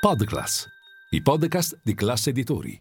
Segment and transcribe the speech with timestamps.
[0.00, 0.66] Podclass,
[1.10, 2.80] i podcast di classe editori.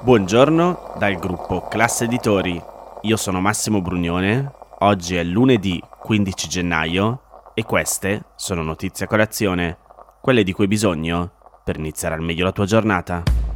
[0.00, 2.62] Buongiorno dal gruppo Classe Editori.
[3.00, 4.48] Io sono Massimo Brugnone.
[4.78, 7.22] Oggi è lunedì 15 gennaio
[7.54, 9.76] e queste sono notizie a colazione,
[10.22, 11.32] quelle di cui hai bisogno
[11.64, 13.47] per iniziare al meglio la tua giornata.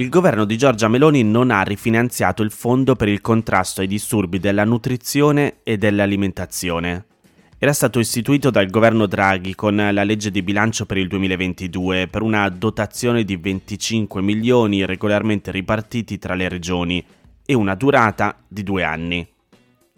[0.00, 4.38] Il governo di Giorgia Meloni non ha rifinanziato il fondo per il contrasto ai disturbi
[4.38, 7.06] della nutrizione e dell'alimentazione.
[7.58, 12.22] Era stato istituito dal governo Draghi con la legge di bilancio per il 2022 per
[12.22, 17.04] una dotazione di 25 milioni regolarmente ripartiti tra le regioni
[17.44, 19.28] e una durata di due anni.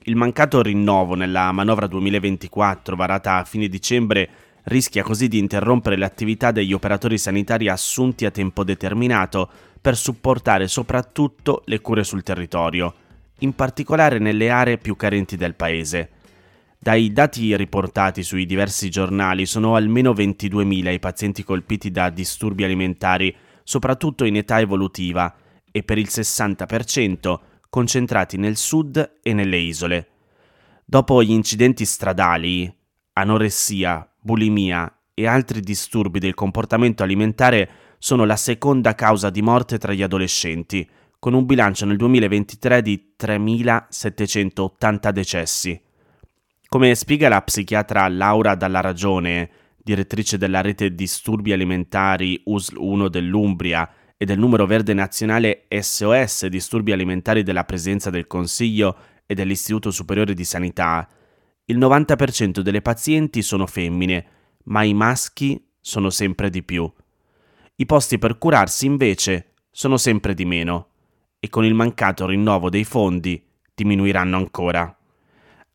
[0.04, 4.30] Il mancato rinnovo nella manovra 2024 varata a fine dicembre
[4.64, 11.62] rischia così di interrompere l'attività degli operatori sanitari assunti a tempo determinato per supportare soprattutto
[11.66, 12.94] le cure sul territorio,
[13.40, 16.10] in particolare nelle aree più carenti del paese.
[16.78, 23.34] Dai dati riportati sui diversi giornali sono almeno 22.000 i pazienti colpiti da disturbi alimentari,
[23.64, 25.34] soprattutto in età evolutiva,
[25.70, 30.08] e per il 60% concentrati nel sud e nelle isole.
[30.84, 32.72] Dopo gli incidenti stradali,
[33.12, 37.70] anoressia, bulimia e altri disturbi del comportamento alimentare
[38.02, 43.12] sono la seconda causa di morte tra gli adolescenti, con un bilancio nel 2023 di
[43.20, 45.78] 3.780 decessi.
[46.66, 53.86] Come spiega la psichiatra Laura Dalla Ragione, direttrice della rete Disturbi Alimentari USL 1 dell'Umbria
[54.16, 58.96] e del numero verde nazionale SOS Disturbi Alimentari della presenza del Consiglio
[59.26, 61.06] e dell'Istituto Superiore di Sanità,
[61.66, 64.26] il 90% delle pazienti sono femmine,
[64.64, 66.90] ma i maschi sono sempre di più.
[67.80, 70.88] I posti per curarsi invece sono sempre di meno
[71.40, 73.42] e con il mancato rinnovo dei fondi
[73.74, 74.94] diminuiranno ancora.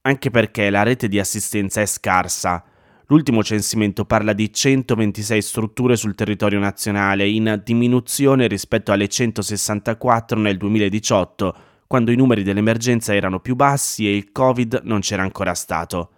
[0.02, 2.64] Anche perché la rete di assistenza è scarsa.
[3.08, 10.58] L'ultimo censimento parla di 126 strutture sul territorio nazionale, in diminuzione rispetto alle 164 nel
[10.58, 11.56] 2018,
[11.88, 16.12] quando i numeri dell'emergenza erano più bassi e il Covid non c'era ancora stato.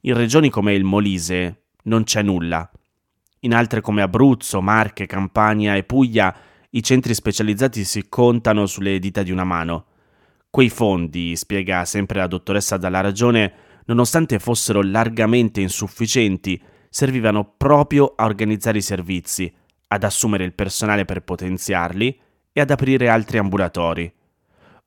[0.00, 2.68] In regioni come il Molise non c'è nulla.
[3.40, 6.34] In altre come Abruzzo, Marche, Campania e Puglia
[6.70, 9.86] i centri specializzati si contano sulle dita di una mano.
[10.50, 13.52] Quei fondi, spiega sempre la dottoressa Dalla Ragione,
[13.86, 19.50] nonostante fossero largamente insufficienti, servivano proprio a organizzare i servizi,
[19.88, 22.20] ad assumere il personale per potenziarli
[22.52, 24.12] e ad aprire altri ambulatori.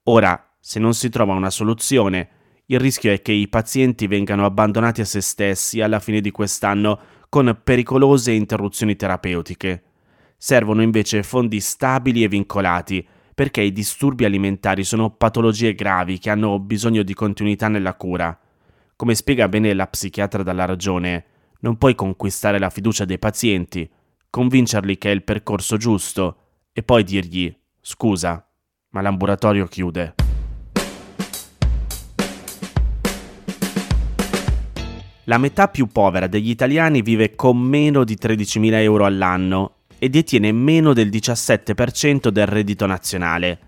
[0.04, 2.30] Ora, se non si trova una soluzione,
[2.68, 7.00] il rischio è che i pazienti vengano abbandonati a se stessi alla fine di quest'anno
[7.34, 9.82] con pericolose interruzioni terapeutiche.
[10.38, 16.60] Servono invece fondi stabili e vincolati, perché i disturbi alimentari sono patologie gravi che hanno
[16.60, 18.40] bisogno di continuità nella cura.
[18.96, 21.26] Come spiega bene la psichiatra dalla ragione,
[21.62, 23.90] non puoi conquistare la fiducia dei pazienti,
[24.30, 26.38] convincerli che è il percorso giusto
[26.72, 27.52] e poi dirgli
[27.82, 28.48] scusa,
[28.90, 30.23] ma l'ambulatorio chiude.
[35.26, 40.52] La metà più povera degli italiani vive con meno di 13.000 euro all'anno e detiene
[40.52, 43.60] meno del 17% del reddito nazionale,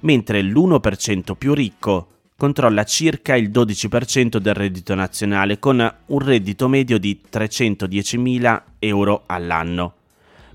[0.00, 6.98] mentre l'1% più ricco controlla circa il 12% del reddito nazionale con un reddito medio
[6.98, 9.94] di 310.000 euro all'anno.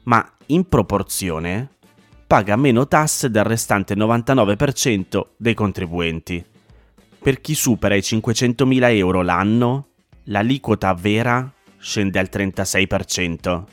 [0.04, 1.70] Ma in proporzione
[2.28, 6.44] paga meno tasse del restante 99% dei contribuenti.
[7.22, 9.89] Per chi supera i 500.000 euro l'anno,
[10.26, 13.64] l'aliquota vera scende al 36%.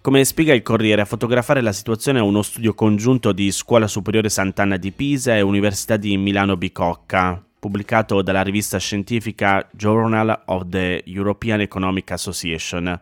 [0.00, 4.28] Come spiega il Corriere, a fotografare la situazione è uno studio congiunto di Scuola Superiore
[4.28, 11.02] Sant'Anna di Pisa e Università di Milano Bicocca, pubblicato dalla rivista scientifica Journal of the
[11.06, 13.00] European Economic Association.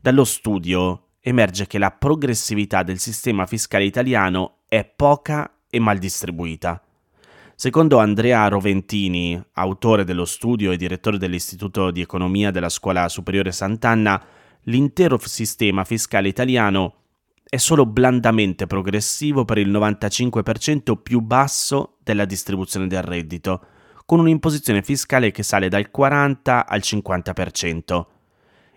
[0.00, 6.80] Dallo studio emerge che la progressività del sistema fiscale italiano è poca e mal distribuita.
[7.60, 14.24] Secondo Andrea Roventini, autore dello studio e direttore dell'Istituto di Economia della Scuola Superiore Sant'Anna,
[14.66, 16.94] l'intero sistema fiscale italiano
[17.42, 23.60] è solo blandamente progressivo per il 95% più basso della distribuzione del reddito,
[24.06, 28.06] con un'imposizione fiscale che sale dal 40 al 50%.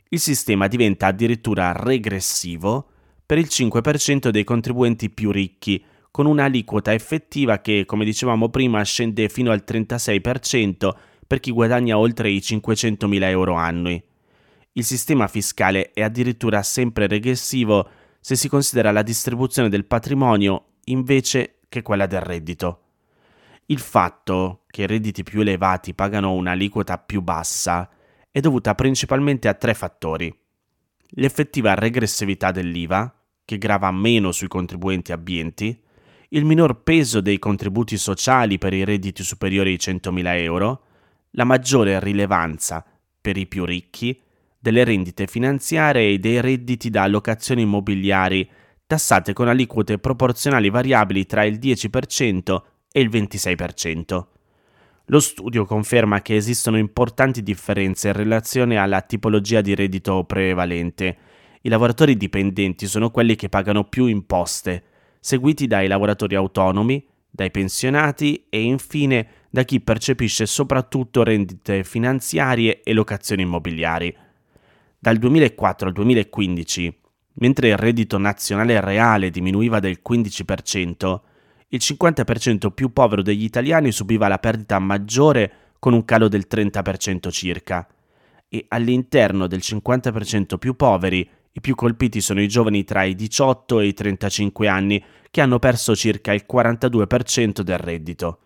[0.09, 2.87] Il sistema diventa addirittura regressivo
[3.23, 9.29] per il 5% dei contribuenti più ricchi, con un'aliquota effettiva che, come dicevamo prima, scende
[9.29, 10.93] fino al 36%
[11.25, 14.03] per chi guadagna oltre i 500.000 euro annui.
[14.73, 21.59] Il sistema fiscale è addirittura sempre regressivo se si considera la distribuzione del patrimonio invece
[21.69, 22.79] che quella del reddito.
[23.67, 27.89] Il fatto che i redditi più elevati pagano un'aliquota più bassa
[28.29, 30.33] è dovuta principalmente a tre fattori.
[31.15, 33.13] L'effettiva regressività dell'IVA,
[33.43, 35.81] che grava meno sui contribuenti abbienti,
[36.33, 40.83] il minor peso dei contributi sociali per i redditi superiori ai 100.000 euro,
[41.31, 42.85] la maggiore rilevanza
[43.19, 44.17] per i più ricchi
[44.57, 48.49] delle rendite finanziarie e dei redditi da allocazioni immobiliari
[48.87, 52.61] tassate con aliquote proporzionali variabili tra il 10%
[52.91, 54.25] e il 26%.
[55.05, 61.17] Lo studio conferma che esistono importanti differenze in relazione alla tipologia di reddito prevalente.
[61.61, 64.83] I lavoratori dipendenti sono quelli che pagano più imposte,
[65.21, 72.91] seguiti dai lavoratori autonomi, dai pensionati e infine da chi percepisce soprattutto rendite finanziarie e
[72.93, 74.13] locazioni immobiliari.
[74.97, 76.99] Dal 2004 al 2015,
[77.33, 81.19] mentre il reddito nazionale reale diminuiva del 15%,
[81.69, 87.29] il 50% più povero degli italiani subiva la perdita maggiore con un calo del 30%
[87.29, 87.87] circa.
[88.49, 93.79] E all'interno del 50% più poveri, i più colpiti sono i giovani tra i 18
[93.81, 98.39] e i 35 anni, che hanno perso circa il 42% del reddito.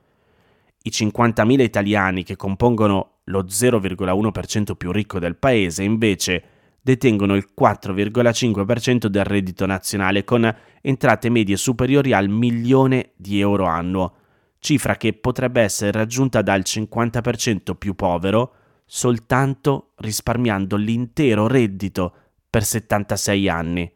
[0.83, 6.43] I 50.000 italiani che compongono lo 0,1% più ricco del paese, invece,
[6.81, 14.13] detengono il 4,5% del reddito nazionale con entrate medie superiori al milione di euro annuo,
[14.59, 18.53] cifra che potrebbe essere raggiunta dal 50% più povero
[18.85, 22.13] soltanto risparmiando l'intero reddito
[22.55, 23.91] per 76 anni.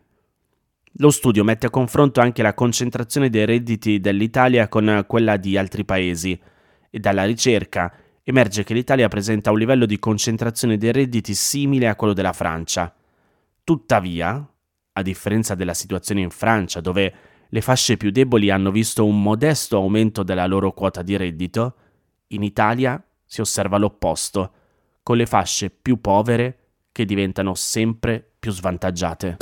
[0.95, 5.85] Lo studio mette a confronto anche la concentrazione dei redditi dell'Italia con quella di altri
[5.85, 6.37] paesi
[6.89, 7.89] e dalla ricerca
[8.21, 12.93] emerge che l'Italia presenta un livello di concentrazione dei redditi simile a quello della Francia.
[13.63, 14.45] Tuttavia,
[14.91, 17.13] a differenza della situazione in Francia, dove
[17.47, 21.75] le fasce più deboli hanno visto un modesto aumento della loro quota di reddito,
[22.27, 24.51] in Italia si osserva l'opposto,
[25.01, 26.57] con le fasce più povere
[26.99, 29.37] che diventano sempre più svantaggiate.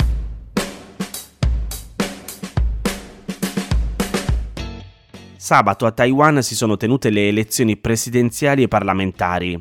[5.34, 9.60] Sabato a Taiwan si sono tenute le elezioni presidenziali e parlamentari.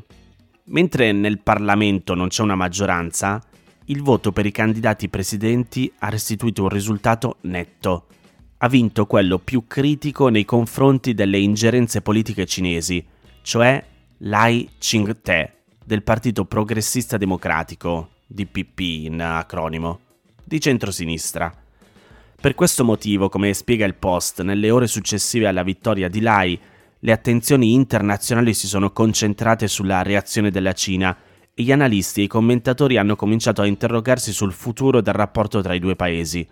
[0.65, 3.41] Mentre nel Parlamento non c'è una maggioranza,
[3.85, 8.09] il voto per i candidati presidenti ha restituito un risultato netto.
[8.57, 13.03] Ha vinto quello più critico nei confronti delle ingerenze politiche cinesi,
[13.41, 13.83] cioè
[14.19, 15.56] Lai Ching-te,
[15.87, 19.99] del Partito Progressista Democratico, DPP in acronimo,
[20.43, 21.49] di centrosinistra.
[22.41, 26.59] Per questo motivo, come spiega il Post, nelle ore successive alla vittoria di Lai,
[26.99, 31.15] le attenzioni internazionali si sono concentrate sulla reazione della Cina
[31.53, 35.73] e gli analisti e i commentatori hanno cominciato a interrogarsi sul futuro del rapporto tra
[35.73, 36.45] i due paesi.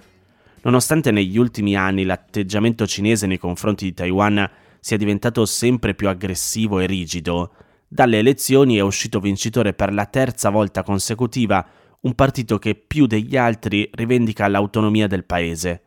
[0.62, 4.50] Nonostante negli ultimi anni l'atteggiamento cinese nei confronti di Taiwan
[4.80, 7.52] sia diventato sempre più aggressivo e rigido,
[7.95, 11.66] dalle elezioni è uscito vincitore per la terza volta consecutiva
[12.02, 15.81] un partito che più degli altri rivendica l'autonomia del paese.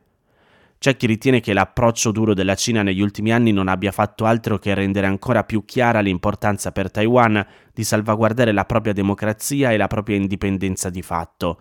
[0.78, 4.58] C'è chi ritiene che l'approccio duro della Cina negli ultimi anni non abbia fatto altro
[4.58, 9.86] che rendere ancora più chiara l'importanza per Taiwan di salvaguardare la propria democrazia e la
[9.86, 11.60] propria indipendenza di fatto.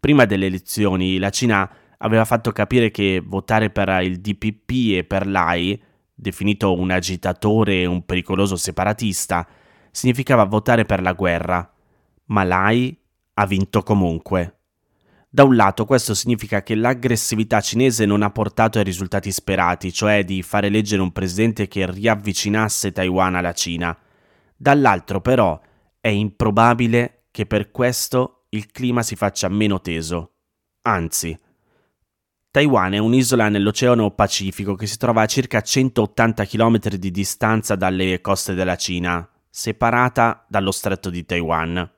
[0.00, 5.26] Prima delle elezioni la Cina aveva fatto capire che votare per il DPP e per
[5.26, 5.80] l'AI,
[6.20, 9.46] definito un agitatore e un pericoloso separatista,
[9.90, 11.68] significava votare per la guerra,
[12.26, 12.96] ma l'AI
[13.34, 14.56] ha vinto comunque.
[15.32, 20.24] Da un lato questo significa che l'aggressività cinese non ha portato ai risultati sperati, cioè
[20.24, 23.96] di fare eleggere un presidente che riavvicinasse Taiwan alla Cina.
[24.56, 25.58] Dall'altro però
[26.00, 30.32] è improbabile che per questo il clima si faccia meno teso.
[30.82, 31.38] Anzi,
[32.52, 38.20] Taiwan è un'isola nell'Oceano Pacifico che si trova a circa 180 km di distanza dalle
[38.20, 41.88] coste della Cina, separata dallo stretto di Taiwan.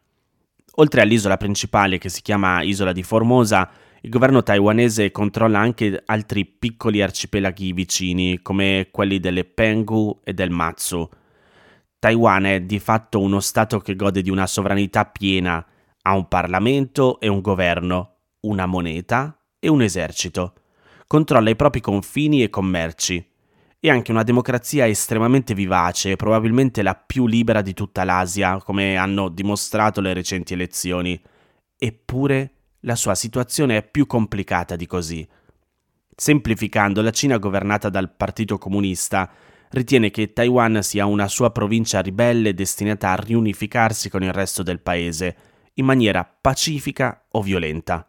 [0.75, 3.71] Oltre all'isola principale che si chiama Isola di Formosa,
[4.02, 10.50] il governo taiwanese controlla anche altri piccoli arcipelaghi vicini, come quelli delle Penghu e del
[10.50, 11.09] Matsu.
[11.99, 15.64] Taiwan è di fatto uno Stato che gode di una sovranità piena,
[16.02, 20.54] ha un Parlamento e un governo, una moneta e un esercito.
[21.07, 23.25] Controlla i propri confini e commerci.
[23.78, 29.28] È anche una democrazia estremamente vivace, probabilmente la più libera di tutta l'Asia, come hanno
[29.28, 31.21] dimostrato le recenti elezioni.
[31.78, 35.28] Eppure la sua situazione è più complicata di così.
[36.16, 39.31] Semplificando, la Cina governata dal Partito Comunista
[39.71, 44.81] ritiene che Taiwan sia una sua provincia ribelle destinata a riunificarsi con il resto del
[44.81, 45.37] paese,
[45.75, 48.07] in maniera pacifica o violenta.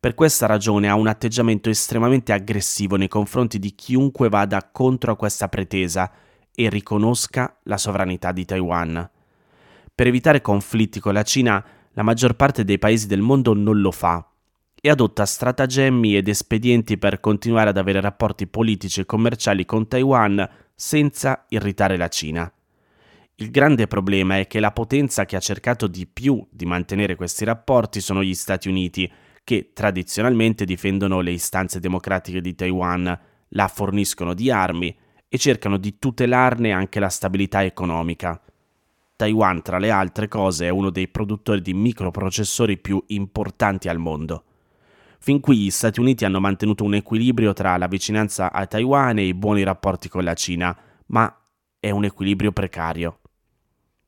[0.00, 5.50] Per questa ragione ha un atteggiamento estremamente aggressivo nei confronti di chiunque vada contro questa
[5.50, 6.10] pretesa
[6.54, 9.10] e riconosca la sovranità di Taiwan.
[9.94, 13.90] Per evitare conflitti con la Cina, la maggior parte dei paesi del mondo non lo
[13.90, 14.26] fa
[14.80, 20.48] e adotta stratagemmi ed espedienti per continuare ad avere rapporti politici e commerciali con Taiwan
[20.74, 22.50] senza irritare la Cina.
[23.34, 27.44] Il grande problema è che la potenza che ha cercato di più di mantenere questi
[27.44, 29.10] rapporti sono gli Stati Uniti,
[29.44, 33.18] che tradizionalmente difendono le istanze democratiche di Taiwan,
[33.48, 34.96] la forniscono di armi
[35.28, 38.40] e cercano di tutelarne anche la stabilità economica.
[39.16, 44.44] Taiwan, tra le altre cose, è uno dei produttori di microprocessori più importanti al mondo.
[45.18, 49.26] Fin qui gli Stati Uniti hanno mantenuto un equilibrio tra la vicinanza a Taiwan e
[49.26, 50.74] i buoni rapporti con la Cina,
[51.06, 51.32] ma
[51.78, 53.20] è un equilibrio precario.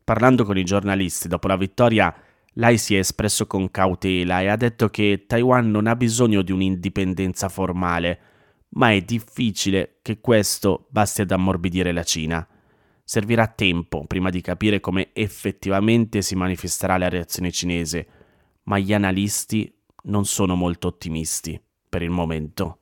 [0.02, 2.14] Parlando con i giornalisti dopo la vittoria,
[2.56, 6.52] Lai si è espresso con cautela e ha detto che Taiwan non ha bisogno di
[6.52, 8.20] un'indipendenza formale,
[8.74, 12.46] ma è difficile che questo basti ad ammorbidire la Cina.
[13.04, 18.06] Servirà tempo prima di capire come effettivamente si manifesterà la reazione cinese,
[18.64, 19.72] ma gli analisti
[20.04, 22.81] non sono molto ottimisti per il momento.